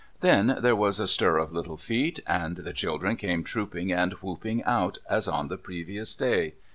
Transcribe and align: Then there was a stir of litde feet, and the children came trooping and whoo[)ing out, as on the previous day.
Then 0.21 0.57
there 0.61 0.75
was 0.75 0.99
a 0.99 1.07
stir 1.07 1.37
of 1.37 1.51
litde 1.51 1.79
feet, 1.79 2.21
and 2.25 2.55
the 2.57 2.73
children 2.73 3.17
came 3.17 3.43
trooping 3.43 3.91
and 3.93 4.13
whoo[)ing 4.13 4.63
out, 4.65 4.97
as 5.07 5.27
on 5.27 5.47
the 5.47 5.57
previous 5.57 6.15
day. 6.15 6.55